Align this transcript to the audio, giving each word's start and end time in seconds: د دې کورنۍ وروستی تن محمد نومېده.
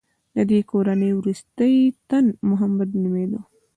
د 0.35 0.37
دې 0.49 0.59
کورنۍ 0.71 1.11
وروستی 1.15 1.75
تن 2.09 2.25
محمد 2.49 2.89
نومېده. 3.01 3.39